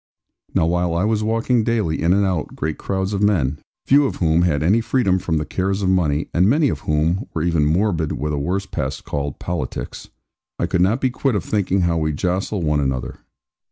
Now 0.55 0.65
while 0.65 0.95
I 0.95 1.03
was 1.03 1.21
walking 1.21 1.63
daily 1.63 2.01
in 2.01 2.11
and 2.11 2.25
out 2.25 2.55
great 2.55 2.79
crowds 2.79 3.13
of 3.13 3.21
men 3.21 3.59
(few 3.85 4.07
of 4.07 4.15
whom 4.15 4.41
had 4.41 4.63
any 4.63 4.81
freedom 4.81 5.19
from 5.19 5.37
the 5.37 5.45
cares 5.45 5.83
of 5.83 5.89
money, 5.89 6.27
and 6.33 6.49
many 6.49 6.69
of 6.69 6.79
whom 6.89 7.27
were 7.35 7.43
even 7.43 7.67
morbid 7.67 8.13
with 8.13 8.33
a 8.33 8.39
worse 8.39 8.65
pest 8.65 9.05
called 9.05 9.37
'politics'), 9.37 10.09
I 10.57 10.65
could 10.65 10.81
not 10.81 11.01
be 11.01 11.11
quit 11.11 11.35
of 11.35 11.45
thinking 11.45 11.81
how 11.81 11.97
we 11.99 12.13
jostle 12.13 12.63
one 12.63 12.79
another. 12.79 13.19